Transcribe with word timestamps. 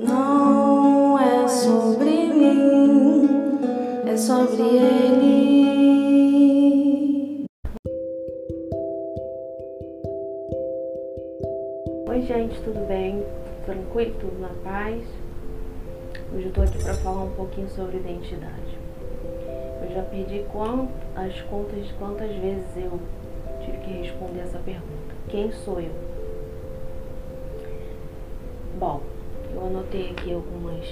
Não 0.00 1.18
é 1.18 1.48
sobre 1.48 2.28
mim, 2.32 3.58
é 4.06 4.16
sobre 4.16 4.62
ele. 4.62 5.88
Oi, 12.08 12.22
gente, 12.22 12.60
tudo 12.60 12.86
bem? 12.86 13.24
Tranquilo? 13.64 14.14
Tudo 14.20 14.38
na 14.40 14.50
paz? 14.62 15.02
Hoje 16.32 16.46
eu 16.46 16.52
tô 16.52 16.60
aqui 16.60 16.78
para 16.80 16.94
falar 16.94 17.24
um 17.24 17.32
pouquinho 17.32 17.68
sobre 17.68 17.96
identidade. 17.96 18.78
Eu 19.82 19.90
já 19.96 20.02
perdi 20.04 20.44
quant, 20.52 20.88
as 21.16 21.40
contas 21.42 21.84
de 21.84 21.92
quantas 21.94 22.30
vezes 22.36 22.68
eu 22.76 23.00
tive 23.64 23.78
que 23.78 23.90
responder 24.02 24.42
essa 24.42 24.60
pergunta: 24.60 25.16
Quem 25.28 25.50
sou 25.50 25.80
eu? 25.80 25.90
Bom, 28.78 29.02
eu 29.58 29.66
anotei 29.66 30.10
aqui 30.10 30.32
algumas. 30.32 30.86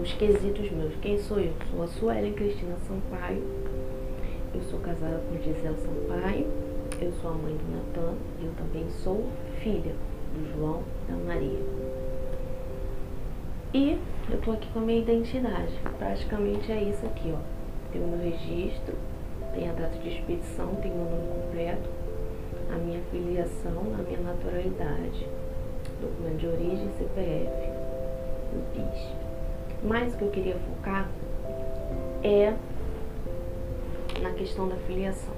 Os 0.00 0.12
quesitos 0.14 0.70
meus. 0.70 0.94
Quem 1.00 1.18
sou 1.18 1.38
eu? 1.38 1.52
Sou 1.70 1.82
a 1.82 1.86
Suelen 1.86 2.32
Cristina 2.32 2.76
Sampaio. 2.86 3.42
Eu 4.54 4.62
sou 4.62 4.80
casada 4.80 5.20
com 5.28 5.36
Gisele 5.36 5.76
Sampaio. 5.76 6.46
Eu 7.00 7.12
sou 7.20 7.30
a 7.30 7.34
mãe 7.34 7.54
do 7.54 7.76
Natan 7.76 8.14
eu 8.42 8.50
também 8.56 8.88
sou 8.90 9.24
filha 9.60 9.94
do 10.34 10.52
João 10.52 10.82
e 11.06 11.12
da 11.12 11.18
Maria. 11.18 11.60
E 13.74 13.98
eu 14.30 14.40
tô 14.40 14.52
aqui 14.52 14.68
com 14.72 14.80
a 14.80 14.82
minha 14.82 15.00
identidade. 15.00 15.72
Praticamente 15.98 16.72
é 16.72 16.82
isso 16.82 17.04
aqui, 17.06 17.32
ó. 17.32 17.38
Tem 17.92 18.02
o 18.02 18.06
meu 18.06 18.18
registro, 18.18 18.94
tem 19.54 19.68
a 19.68 19.72
data 19.72 19.98
de 19.98 20.08
expedição, 20.08 20.74
tem 20.76 20.90
o 20.90 20.94
meu 20.94 21.04
nome 21.04 21.28
completo, 21.28 21.88
a 22.70 22.76
minha 22.76 23.00
filiação, 23.10 23.94
a 23.98 24.02
minha 24.02 24.20
naturalidade, 24.20 25.26
documento 26.00 26.38
de 26.38 26.46
origem, 26.46 26.88
CPF, 26.98 27.70
o 28.52 28.62
PIS. 28.72 29.18
Mas 29.82 30.14
o 30.14 30.18
que 30.18 30.24
eu 30.24 30.30
queria 30.30 30.56
focar 30.56 31.08
é 32.22 32.54
na 34.20 34.30
questão 34.32 34.68
da 34.68 34.76
filiação. 34.76 35.34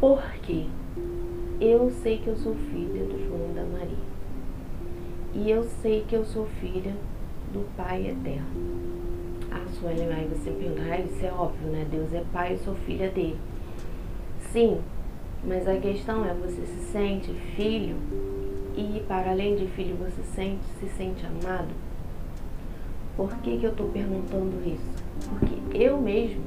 Porque 0.00 0.66
eu 1.60 1.90
sei 1.90 2.18
que 2.18 2.28
eu 2.28 2.36
sou 2.36 2.54
filha 2.54 3.04
do 3.04 3.26
João 3.26 3.50
e 3.50 3.54
da 3.54 3.64
Maria. 3.64 4.14
E 5.34 5.50
eu 5.50 5.64
sei 5.64 6.04
que 6.08 6.14
eu 6.14 6.24
sou 6.24 6.46
filha 6.60 6.94
do 7.52 7.66
Pai 7.76 8.08
Eterno. 8.08 8.46
Ah, 9.50 9.64
Suelen, 9.68 10.12
aí 10.12 10.26
você 10.26 10.50
pergunta, 10.50 10.82
ah, 10.82 11.00
isso 11.00 11.24
é 11.24 11.32
óbvio, 11.32 11.70
né? 11.70 11.86
Deus 11.90 12.12
é 12.12 12.22
pai, 12.32 12.54
eu 12.54 12.58
sou 12.58 12.74
filha 12.74 13.08
dele. 13.10 13.38
Sim, 14.52 14.80
mas 15.44 15.68
a 15.68 15.76
questão 15.76 16.24
é, 16.24 16.34
você 16.34 16.64
se 16.66 16.92
sente 16.92 17.32
filho 17.56 17.96
e 18.76 19.02
para 19.06 19.30
além 19.30 19.56
de 19.56 19.66
filho, 19.68 19.96
você 19.96 20.22
sente, 20.22 20.64
se 20.80 20.88
sente 20.88 21.24
amado? 21.26 21.68
Por 23.16 23.32
que, 23.36 23.58
que 23.58 23.64
eu 23.64 23.70
estou 23.70 23.88
perguntando 23.90 24.60
isso? 24.66 25.04
Porque 25.28 25.54
eu 25.76 26.00
mesma 26.00 26.42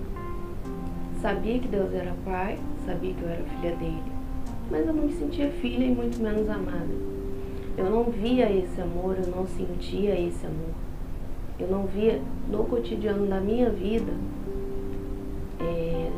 sabia 1.22 1.60
que 1.60 1.68
Deus 1.68 1.94
era 1.94 2.14
pai, 2.26 2.60
sabia 2.86 3.14
que 3.14 3.22
eu 3.22 3.30
era 3.30 3.44
filha 3.44 3.76
dele, 3.76 4.17
mas 4.70 4.86
eu 4.86 4.94
não 4.94 5.04
me 5.04 5.14
sentia 5.14 5.50
filha 5.50 5.86
e 5.86 5.92
muito 5.92 6.22
menos 6.22 6.50
amada. 6.50 7.08
Eu 7.78 7.90
não 7.90 8.06
via 8.06 8.52
esse 8.52 8.82
amor, 8.82 9.18
eu 9.18 9.32
não 9.32 9.46
sentia 9.46 10.20
esse 10.20 10.46
amor. 10.46 10.74
Eu 11.60 11.68
não 11.68 11.86
via 11.86 12.22
no 12.50 12.64
cotidiano 12.66 13.26
da 13.28 13.40
minha 13.40 13.70
vida, 13.70 14.14
é, 15.60 16.10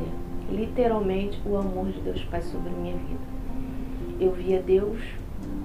literalmente, 0.52 1.40
o 1.46 1.56
amor 1.56 1.88
de 1.88 2.00
Deus 2.02 2.24
Pai 2.26 2.42
sobre 2.42 2.70
a 2.70 2.74
minha 2.74 2.96
vida. 2.96 3.20
Eu 4.20 4.32
via 4.32 4.62
Deus 4.62 5.00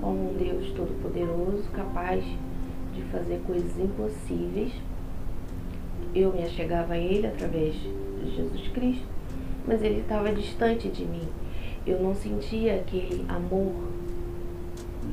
como 0.00 0.30
um 0.30 0.34
Deus 0.36 0.70
todo-poderoso, 0.72 1.69
capaz 1.72 2.25
de 2.94 3.03
fazer 3.10 3.41
coisas 3.47 3.78
impossíveis. 3.78 4.72
Eu 6.14 6.32
me 6.32 6.42
achegava 6.42 6.94
a 6.94 6.98
Ele 6.98 7.26
através 7.26 7.75
de 7.75 8.36
Jesus 8.36 8.69
Cristo, 8.69 9.06
mas 9.66 9.82
Ele 9.82 10.00
estava 10.00 10.32
distante 10.32 10.88
de 10.88 11.04
mim. 11.04 11.28
Eu 11.87 12.00
não 12.00 12.15
sentia 12.15 12.77
aquele 12.77 13.27
amor 13.28 13.72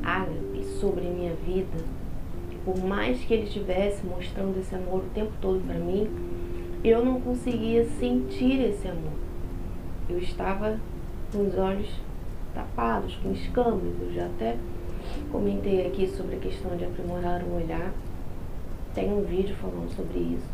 ágape 0.02 0.64
sobre 0.80 1.02
minha 1.02 1.34
vida. 1.34 1.84
Por 2.64 2.78
mais 2.78 3.18
que 3.20 3.34
Ele 3.34 3.44
estivesse 3.44 4.06
mostrando 4.06 4.58
esse 4.58 4.74
amor 4.74 5.00
o 5.00 5.10
tempo 5.14 5.32
todo 5.40 5.60
para 5.66 5.78
mim, 5.78 6.08
eu 6.82 7.04
não 7.04 7.20
conseguia 7.20 7.84
sentir 7.84 8.60
esse 8.60 8.88
amor. 8.88 9.12
Eu 10.08 10.18
estava 10.18 10.78
com 11.30 11.46
os 11.46 11.58
olhos 11.58 11.88
tapados, 12.54 13.16
com 13.16 13.32
escamas. 13.32 13.94
Eu 14.00 14.12
já 14.12 14.26
até 14.26 14.56
comentei 15.30 15.86
aqui 15.86 16.06
sobre 16.08 16.36
a 16.36 16.38
questão 16.38 16.76
de 16.76 16.84
aprimorar 16.84 17.42
o 17.42 17.56
olhar. 17.56 17.92
Tem 18.94 19.12
um 19.12 19.22
vídeo 19.22 19.54
falando 19.56 19.90
sobre 19.94 20.18
isso. 20.18 20.48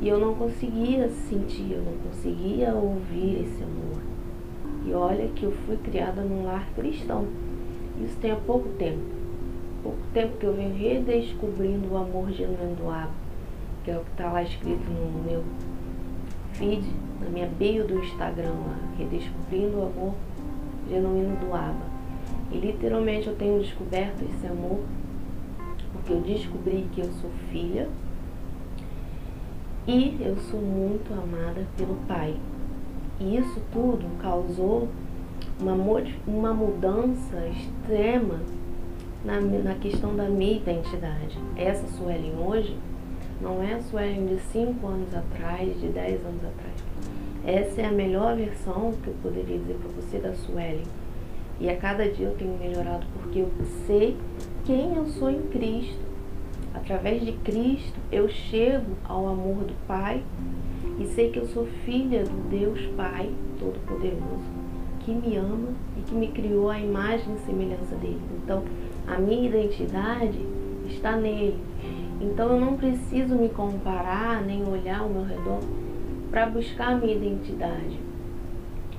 E 0.00 0.08
eu 0.08 0.18
não 0.18 0.34
conseguia 0.34 1.08
sentir, 1.08 1.72
eu 1.72 1.82
não 1.82 1.92
conseguia 1.98 2.72
ouvir 2.74 3.42
esse 3.42 3.62
amor. 3.62 4.17
E 4.88 4.94
olha 4.94 5.28
que 5.28 5.44
eu 5.44 5.52
fui 5.66 5.76
criada 5.76 6.22
num 6.22 6.46
lar 6.46 6.66
cristão. 6.74 7.26
Isso 8.02 8.16
tem 8.22 8.30
há 8.30 8.36
pouco 8.36 8.70
tempo. 8.70 9.02
Pouco 9.82 9.98
tempo 10.14 10.38
que 10.38 10.46
eu 10.46 10.54
venho 10.54 10.74
redescobrindo 10.74 11.92
o 11.92 11.98
amor 11.98 12.30
genuíno 12.30 12.74
do 12.74 12.88
Abba, 12.88 13.10
que 13.84 13.90
é 13.90 13.98
o 13.98 14.00
que 14.00 14.10
está 14.12 14.32
lá 14.32 14.42
escrito 14.42 14.82
no 14.90 15.22
meu 15.22 15.44
feed, 16.54 16.82
na 17.20 17.28
minha 17.28 17.46
bio 17.46 17.86
do 17.86 17.98
Instagram, 17.98 18.48
lá, 18.50 18.78
redescobrindo 18.96 19.76
o 19.76 19.82
amor 19.82 20.14
genuíno 20.88 21.36
do 21.36 21.54
Abba. 21.54 21.84
E 22.50 22.56
literalmente 22.56 23.28
eu 23.28 23.36
tenho 23.36 23.60
descoberto 23.60 24.22
esse 24.22 24.46
amor 24.46 24.80
porque 25.92 26.12
eu 26.14 26.20
descobri 26.22 26.88
que 26.94 27.02
eu 27.02 27.12
sou 27.20 27.30
filha 27.50 27.88
e 29.86 30.16
eu 30.20 30.36
sou 30.50 30.60
muito 30.60 31.12
amada 31.12 31.66
pelo 31.76 31.96
Pai. 32.06 32.34
E 33.20 33.36
isso 33.36 33.60
tudo 33.72 34.06
causou 34.20 34.88
uma, 35.60 35.74
uma 36.26 36.54
mudança 36.54 37.48
extrema 37.48 38.40
na, 39.24 39.40
na 39.40 39.74
questão 39.74 40.14
da 40.14 40.28
minha 40.28 40.56
identidade. 40.56 41.38
Essa 41.56 41.86
Suelen 41.88 42.34
hoje 42.38 42.76
não 43.40 43.62
é 43.62 43.74
a 43.74 43.82
Suelen 43.82 44.26
de 44.26 44.40
5 44.40 44.86
anos 44.86 45.14
atrás, 45.14 45.80
de 45.80 45.88
10 45.88 46.24
anos 46.24 46.44
atrás. 46.44 46.88
Essa 47.44 47.82
é 47.82 47.86
a 47.86 47.92
melhor 47.92 48.36
versão 48.36 48.92
que 49.02 49.08
eu 49.08 49.14
poderia 49.22 49.58
dizer 49.58 49.74
para 49.74 49.90
você 49.90 50.18
da 50.18 50.34
Suelen 50.34 50.82
e 51.60 51.68
a 51.68 51.76
cada 51.76 52.08
dia 52.08 52.26
eu 52.26 52.36
tenho 52.36 52.56
melhorado 52.58 53.06
porque 53.14 53.40
eu 53.40 53.50
sei 53.86 54.16
quem 54.64 54.94
eu 54.94 55.06
sou 55.06 55.30
em 55.30 55.42
Cristo. 55.48 56.06
Através 56.74 57.24
de 57.24 57.32
Cristo 57.32 57.98
eu 58.12 58.28
chego 58.28 58.92
ao 59.04 59.26
amor 59.28 59.64
do 59.64 59.74
Pai 59.86 60.22
e 60.98 61.06
sei 61.06 61.30
que 61.30 61.38
eu 61.38 61.46
sou 61.46 61.66
filha 61.84 62.24
do 62.24 62.48
Deus 62.48 62.80
Pai 62.96 63.30
Todo-Poderoso, 63.58 64.58
que 65.00 65.12
me 65.12 65.36
ama 65.36 65.68
e 65.96 66.00
que 66.02 66.14
me 66.14 66.28
criou 66.28 66.68
a 66.68 66.78
imagem 66.78 67.34
e 67.34 67.38
semelhança 67.46 67.94
dele. 67.96 68.20
Então, 68.42 68.64
a 69.06 69.18
minha 69.18 69.48
identidade 69.48 70.38
está 70.88 71.16
nele. 71.16 71.56
Então, 72.20 72.50
eu 72.50 72.60
não 72.60 72.76
preciso 72.76 73.36
me 73.36 73.48
comparar 73.48 74.42
nem 74.44 74.66
olhar 74.66 75.00
ao 75.00 75.08
meu 75.08 75.24
redor 75.24 75.60
para 76.30 76.46
buscar 76.46 76.92
a 76.92 76.96
minha 76.96 77.14
identidade, 77.14 77.98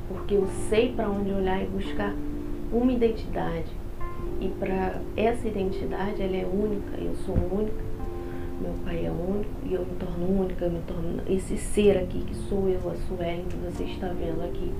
porque 0.08 0.36
eu 0.36 0.48
sei 0.70 0.94
para 0.94 1.10
onde 1.10 1.31
olhar 1.31 1.62
e 1.62 1.68
buscar 1.68 2.14
uma 2.72 2.92
identidade. 2.92 3.72
E 4.42 4.48
para 4.48 5.02
essa 5.18 5.48
identidade, 5.48 6.22
ela 6.22 6.36
é 6.36 6.46
única, 6.46 6.98
eu 6.98 7.13
sou 7.25 7.36
única, 7.36 7.84
meu 8.60 8.74
pai 8.84 9.06
é 9.06 9.12
único 9.12 9.50
e 9.66 9.74
eu 9.74 9.86
me 9.86 9.96
torno 9.96 10.42
única, 10.42 10.66
eu 10.66 10.72
me 10.72 10.82
torno 10.82 11.22
esse 11.28 11.58
ser 11.58 11.98
aqui 11.98 12.22
que 12.22 12.36
sou 12.36 12.68
eu, 12.68 12.80
a 12.90 12.96
Suelen, 12.96 13.46
que 13.46 13.58
você 13.58 13.84
está 13.84 14.08
vendo 14.08 14.44
aqui. 14.44 14.72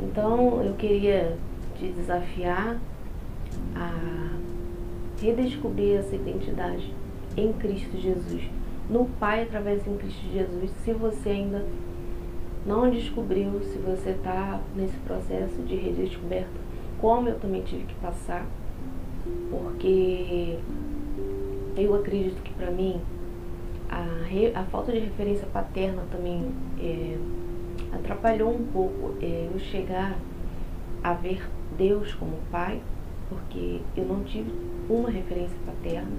Então 0.00 0.62
eu 0.62 0.74
queria 0.74 1.36
te 1.78 1.88
desafiar 1.88 2.78
a 3.76 4.36
redescobrir 5.20 5.98
essa 5.98 6.14
identidade 6.14 6.94
em 7.36 7.52
Cristo 7.52 7.96
Jesus, 7.98 8.42
no 8.88 9.06
Pai 9.18 9.42
através 9.42 9.82
de 9.84 9.90
Cristo 9.90 10.26
Jesus, 10.32 10.70
se 10.84 10.92
você 10.92 11.30
ainda 11.30 11.64
não 12.66 12.90
descobriu, 12.90 13.60
se 13.62 13.78
você 13.78 14.10
está 14.10 14.60
nesse 14.74 14.96
processo 14.98 15.62
de 15.62 15.76
redescoberta 15.76 16.64
como 17.04 17.28
eu 17.28 17.38
também 17.38 17.60
tive 17.60 17.84
que 17.84 17.94
passar, 17.96 18.46
porque 19.50 20.58
eu 21.76 21.94
acredito 21.94 22.40
que 22.42 22.52
para 22.54 22.70
mim 22.70 23.00
a, 23.88 24.24
re, 24.26 24.52
a, 24.54 24.64
falta 24.64 24.92
de 24.92 24.98
referência 24.98 25.46
paterna 25.52 26.02
também 26.10 26.50
é, 26.80 27.16
atrapalhou 27.92 28.54
um 28.54 28.64
pouco 28.66 29.14
é, 29.22 29.48
eu 29.52 29.58
chegar 29.58 30.16
a 31.02 31.12
ver 31.12 31.46
Deus 31.76 32.14
como 32.14 32.38
Pai, 32.50 32.80
porque 33.28 33.80
eu 33.96 34.04
não 34.04 34.22
tive 34.24 34.52
uma 34.88 35.10
referência 35.10 35.56
paterna, 35.66 36.10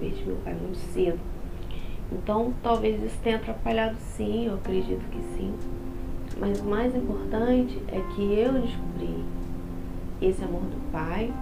perdi 0.00 0.24
meu 0.24 0.36
pai 0.36 0.54
muito 0.54 0.78
cedo. 0.92 1.18
Então, 2.10 2.54
talvez 2.62 3.02
isso 3.02 3.18
tenha 3.22 3.36
atrapalhado 3.36 3.96
sim, 3.98 4.46
eu 4.46 4.54
acredito 4.54 5.04
que 5.10 5.20
sim. 5.36 5.52
Mas 6.38 6.60
o 6.60 6.64
mais 6.64 6.94
importante 6.94 7.78
é 7.88 8.00
que 8.14 8.22
eu 8.22 8.52
descobri 8.54 9.24
esse 10.22 10.42
amor 10.42 10.62
do 10.62 10.90
pai. 10.90 11.32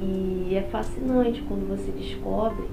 E 0.00 0.54
é 0.54 0.62
fascinante 0.70 1.42
quando 1.42 1.68
você 1.68 1.90
descobre 1.90 2.68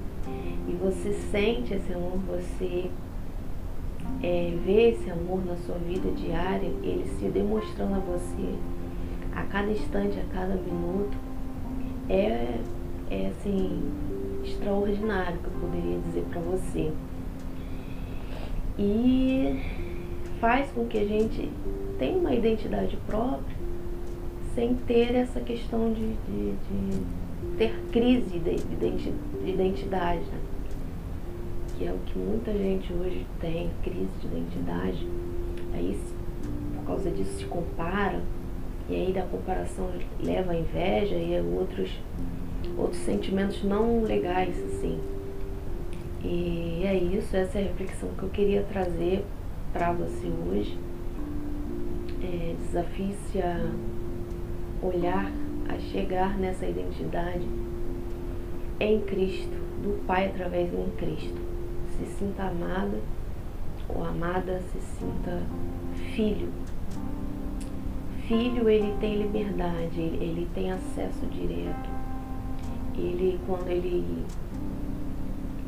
e 0.67 0.73
você 0.73 1.13
sente 1.31 1.73
esse 1.73 1.91
amor, 1.93 2.17
você 2.27 2.89
é, 4.21 4.53
vê 4.63 4.89
esse 4.91 5.09
amor 5.09 5.43
na 5.45 5.55
sua 5.57 5.75
vida 5.75 6.09
diária, 6.11 6.71
ele 6.83 7.05
se 7.17 7.25
demonstrando 7.29 7.95
a 7.95 7.99
você 7.99 8.55
a 9.35 9.43
cada 9.43 9.71
instante, 9.71 10.19
a 10.19 10.33
cada 10.33 10.55
minuto. 10.55 11.17
É, 12.07 12.59
é 13.09 13.27
assim, 13.27 13.91
extraordinário 14.43 15.37
que 15.39 15.47
eu 15.47 15.53
poderia 15.59 15.99
dizer 15.99 16.23
para 16.29 16.41
você. 16.41 16.91
E 18.77 19.61
faz 20.39 20.69
com 20.71 20.85
que 20.85 20.99
a 20.99 21.05
gente 21.05 21.51
tenha 21.97 22.17
uma 22.17 22.33
identidade 22.33 22.97
própria 23.07 23.64
sem 24.55 24.73
ter 24.73 25.13
essa 25.13 25.41
questão 25.41 25.91
de, 25.91 26.13
de, 26.13 26.51
de 26.53 27.57
ter 27.57 27.77
crise 27.91 28.39
de 28.39 29.49
identidade, 29.49 30.21
né? 30.21 30.39
que 31.77 31.85
é 31.85 31.91
o 31.91 31.97
que 32.05 32.17
muita 32.17 32.53
gente 32.53 32.91
hoje 32.93 33.27
tem, 33.41 33.69
crise 33.83 34.07
de 34.21 34.27
identidade. 34.27 35.07
Aí, 35.73 35.99
por 36.77 36.85
causa 36.85 37.11
disso, 37.11 37.39
se 37.39 37.45
compara, 37.45 38.21
e 38.89 38.95
aí 38.95 39.11
da 39.13 39.23
comparação 39.23 39.89
leva 40.23 40.53
a 40.53 40.55
inveja 40.55 41.15
e 41.15 41.37
a 41.37 41.41
outros 41.41 41.91
outros 42.77 43.01
sentimentos 43.01 43.63
não 43.63 44.03
legais, 44.03 44.57
assim. 44.63 44.99
E 46.23 46.81
é 46.83 46.95
isso, 46.95 47.35
essa 47.35 47.59
é 47.59 47.61
a 47.61 47.65
reflexão 47.65 48.09
que 48.17 48.23
eu 48.23 48.29
queria 48.29 48.63
trazer 48.63 49.23
para 49.71 49.91
você 49.91 50.27
hoje. 50.49 50.77
É, 52.23 52.55
Desafie-se 52.59 53.39
a 53.39 53.69
olhar, 54.87 55.31
a 55.67 55.79
chegar 55.91 56.37
nessa 56.37 56.65
identidade 56.65 57.47
em 58.79 58.99
Cristo, 59.01 59.55
do 59.81 60.05
Pai 60.05 60.27
através 60.27 60.73
em 60.73 60.89
Cristo. 60.97 61.41
Se 61.97 62.05
sinta 62.05 62.43
amada 62.43 62.99
ou 63.89 64.03
amada, 64.03 64.61
se 64.71 64.79
sinta 64.79 65.41
filho. 66.13 66.49
Filho, 68.27 68.67
ele 68.69 68.95
tem 68.99 69.21
liberdade, 69.21 70.01
ele 70.01 70.47
tem 70.53 70.71
acesso 70.71 71.25
direto 71.27 72.05
ele 72.97 73.39
quando 73.45 73.67
ele 73.69 74.25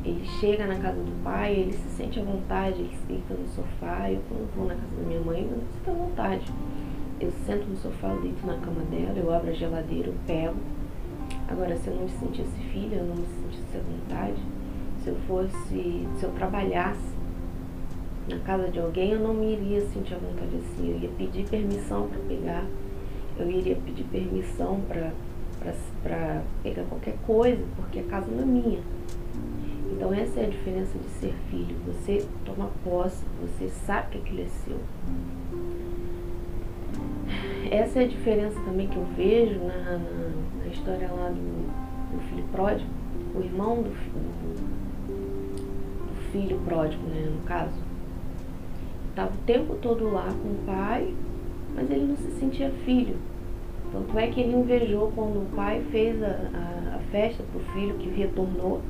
ele 0.05 0.25
chega 0.39 0.65
na 0.65 0.75
casa 0.75 1.01
do 1.01 1.23
pai, 1.23 1.53
ele 1.53 1.73
se 1.73 1.89
sente 1.97 2.17
à 2.17 2.23
vontade, 2.23 2.79
ele 2.79 2.97
fica 3.07 3.33
no 3.33 3.45
sofá. 3.49 4.09
Eu 4.09 4.21
quando 4.29 4.55
vou 4.55 4.65
na 4.65 4.75
casa 4.75 4.95
da 4.95 5.03
minha 5.03 5.19
mãe, 5.19 5.41
eu 5.41 5.57
não 5.57 5.67
sinto 5.67 5.89
à 5.89 5.93
vontade. 5.93 6.53
Eu 7.19 7.31
sento 7.45 7.65
no 7.67 7.75
sofá, 7.77 8.09
eu 8.09 8.21
deito 8.21 8.45
na 8.45 8.53
cama 8.57 8.81
dela, 8.91 9.17
eu 9.17 9.33
abro 9.33 9.49
a 9.49 9.53
geladeira, 9.53 10.09
eu 10.09 10.15
pego. 10.27 10.57
Agora, 11.47 11.75
se 11.75 11.87
eu 11.87 11.95
não 11.95 12.03
me 12.03 12.09
sentisse 12.09 12.59
filha, 12.71 12.97
eu 12.97 13.05
não 13.05 13.15
me 13.15 13.25
sentisse 13.25 13.77
à 13.77 13.81
vontade, 13.81 14.41
se 15.01 15.09
eu 15.09 15.15
fosse, 15.27 16.07
se 16.19 16.23
eu 16.23 16.31
trabalhasse 16.33 17.17
na 18.29 18.37
casa 18.39 18.67
de 18.69 18.79
alguém, 18.79 19.11
eu 19.11 19.19
não 19.19 19.33
me 19.33 19.53
iria 19.53 19.81
sentir 19.87 20.13
à 20.13 20.17
vontade 20.17 20.55
assim. 20.57 20.91
Eu 20.91 20.99
ia 20.99 21.09
pedir 21.09 21.47
permissão 21.49 22.07
para 22.07 22.19
pegar, 22.19 22.65
eu 23.39 23.49
iria 23.49 23.75
pedir 23.77 24.03
permissão 24.03 24.81
para 24.81 26.43
pegar 26.61 26.83
qualquer 26.83 27.15
coisa, 27.25 27.63
porque 27.77 27.99
a 27.99 28.03
casa 28.03 28.27
não 28.29 28.43
é 28.43 28.45
minha. 28.45 28.79
Então 29.91 30.13
essa 30.13 30.41
é 30.41 30.45
a 30.45 30.49
diferença 30.49 30.97
de 30.99 31.09
ser 31.19 31.33
filho. 31.49 31.75
Você 31.87 32.27
toma 32.45 32.69
posse, 32.83 33.23
você 33.41 33.69
sabe 33.69 34.11
que 34.11 34.17
aquilo 34.19 34.41
é 34.41 34.45
seu. 34.45 34.77
Essa 37.71 37.99
é 37.99 38.05
a 38.05 38.07
diferença 38.07 38.59
também 38.61 38.87
que 38.87 38.95
eu 38.95 39.05
vejo 39.15 39.59
na, 39.59 39.75
na, 39.75 39.99
na 40.59 40.67
história 40.67 41.09
lá 41.11 41.29
do, 41.29 42.15
do, 42.15 42.19
filho 42.29 42.45
pródigo, 42.51 42.89
o 43.35 43.41
irmão 43.41 43.83
do, 43.83 43.89
do, 43.89 44.55
do 46.07 46.31
filho 46.31 46.59
pródigo, 46.65 47.05
né, 47.07 47.29
no 47.29 47.41
caso. 47.43 47.75
Estava 49.09 49.33
o 49.33 49.45
tempo 49.45 49.75
todo 49.75 50.11
lá 50.11 50.27
com 50.27 50.49
o 50.49 50.63
pai, 50.65 51.13
mas 51.75 51.89
ele 51.89 52.05
não 52.05 52.15
se 52.15 52.31
sentia 52.39 52.69
filho. 52.85 53.15
Tanto 53.91 54.17
é 54.17 54.27
que 54.27 54.41
ele 54.41 54.55
invejou 54.55 55.11
quando 55.15 55.37
o 55.37 55.55
pai 55.55 55.81
fez 55.91 56.21
a, 56.21 56.27
a, 56.27 56.95
a 56.95 56.99
festa 57.11 57.43
para 57.43 57.61
o 57.61 57.73
filho 57.73 57.95
que 57.95 58.09
retornou. 58.09 58.81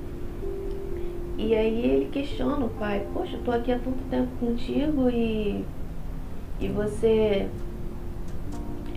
E 1.38 1.56
aí 1.56 1.86
ele 1.86 2.06
questiona 2.12 2.66
o 2.66 2.70
pai, 2.70 3.06
poxa, 3.14 3.36
eu 3.38 3.44
tô 3.44 3.52
aqui 3.52 3.72
há 3.72 3.78
tanto 3.78 4.04
tempo 4.10 4.30
contigo 4.40 5.08
e, 5.10 5.64
e 6.60 6.68
você 6.68 7.48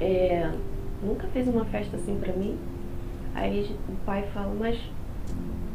é, 0.00 0.50
nunca 1.02 1.26
fez 1.29 1.47
uma 1.49 1.64
festa 1.67 1.97
assim 1.97 2.19
para 2.19 2.32
mim. 2.32 2.56
Aí 3.35 3.76
o 3.88 4.05
pai 4.05 4.25
fala, 4.35 4.52
mas 4.58 4.79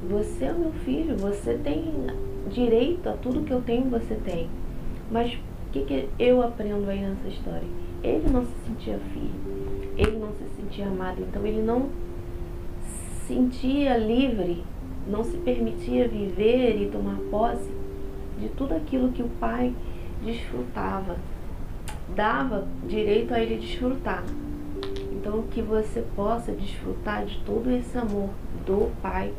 você 0.10 0.46
é 0.46 0.54
meu 0.54 0.72
filho, 0.84 1.18
você 1.18 1.56
tem 1.56 1.84
direito 2.52 3.08
a 3.10 3.14
tudo 3.14 3.44
que 3.44 3.52
eu 3.52 3.62
tenho, 3.62 3.90
você 3.90 4.16
tem. 4.16 4.50
Mas 5.10 5.34
o 5.34 5.72
que, 5.72 5.82
que 5.86 6.10
eu 6.20 6.42
aprendo 6.42 6.90
aí 6.90 7.02
nessa 7.02 7.28
história? 7.28 7.68
Ele 8.04 8.30
não 8.30 8.44
se 8.46 8.54
sentia 8.68 9.00
filho 9.14 9.56
ele 9.98 10.18
não 10.18 10.32
se 10.34 10.44
sentia 10.58 10.88
amado, 10.88 11.22
então 11.22 11.46
ele 11.46 11.62
não 11.62 11.90
se 12.82 13.34
sentia 13.34 13.98
livre, 13.98 14.64
não 15.08 15.24
se 15.24 15.38
permitia 15.38 16.08
viver 16.08 16.82
e 16.82 16.90
tomar 16.90 17.18
posse 17.32 17.72
de 18.40 18.50
tudo 18.50 18.76
aquilo 18.76 19.12
que 19.12 19.24
o 19.24 19.30
pai 19.40 19.74
desfrutava, 20.24 21.16
dava 22.14 22.68
direito 22.88 23.34
a 23.34 23.40
ele 23.40 23.58
desfrutar. 23.58 24.24
Então 25.12 25.44
que 25.44 25.62
você 25.62 26.04
possa 26.16 26.52
desfrutar 26.52 27.26
de 27.26 27.40
todo 27.46 27.72
esse 27.72 27.98
amor 27.98 28.30
do 28.66 28.92
pai 29.02 29.34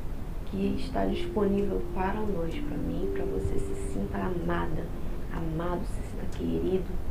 que 0.47 0.77
está 0.79 1.05
disponível 1.05 1.83
para 1.95 2.21
nós, 2.21 2.55
para 2.55 2.77
mim, 2.79 3.11
para 3.13 3.25
você 3.25 3.59
se 3.59 3.93
sinta 3.93 4.19
amada, 4.19 4.85
amado, 5.33 5.83
se 5.85 6.11
sinta 6.11 6.39
querido 6.39 7.07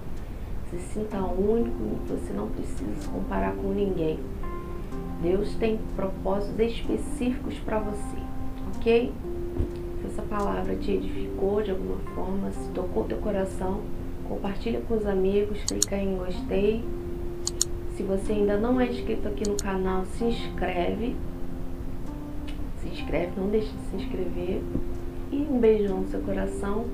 se 0.69 0.79
sinta 0.93 1.17
único, 1.19 1.77
você 2.07 2.33
não 2.33 2.47
precisa 2.47 2.95
se 2.99 3.07
comparar 3.07 3.55
com 3.55 3.69
ninguém. 3.69 4.19
Deus 5.21 5.55
tem 5.55 5.79
propósitos 5.95 6.59
específicos 6.59 7.57
para 7.59 7.79
você, 7.79 8.17
ok? 8.75 9.11
Se 10.01 10.07
essa 10.07 10.21
palavra 10.23 10.75
te 10.75 10.91
edificou 10.91 11.61
de 11.61 11.71
alguma 11.71 11.97
forma, 12.13 12.51
se 12.51 12.69
tocou 12.71 13.05
teu 13.05 13.17
coração, 13.19 13.81
compartilha 14.27 14.81
com 14.81 14.95
os 14.95 15.05
amigos, 15.05 15.63
clica 15.63 15.95
em 15.95 16.17
gostei. 16.17 16.83
Se 17.95 18.03
você 18.03 18.33
ainda 18.33 18.57
não 18.57 18.79
é 18.79 18.87
inscrito 18.87 19.27
aqui 19.27 19.47
no 19.47 19.55
canal, 19.55 20.05
se 20.05 20.25
inscreve. 20.25 21.15
Se 22.81 22.89
inscreve, 22.89 23.31
não 23.37 23.49
deixe 23.49 23.71
de 23.71 23.89
se 23.89 23.95
inscrever. 23.95 24.61
E 25.31 25.47
um 25.49 25.59
beijão 25.59 26.01
no 26.01 26.07
seu 26.07 26.21
coração. 26.21 26.85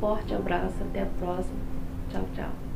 Forte 0.00 0.34
abraço, 0.34 0.82
até 0.82 1.02
a 1.02 1.06
próxima. 1.06 1.58
Tchau, 2.10 2.24
tchau. 2.34 2.69